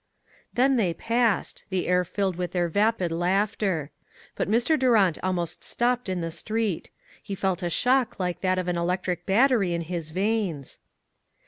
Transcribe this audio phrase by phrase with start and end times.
[0.51, 3.91] Then they passed, the air filled with their vapid" laughter.
[4.35, 4.75] But Mr.
[4.79, 6.89] Durant almost stopped in the street.
[7.21, 10.79] He felt a shock like that from an electric battery in his veins.